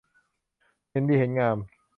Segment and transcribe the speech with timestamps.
[0.91, 1.57] เห็นดีเห็นงาม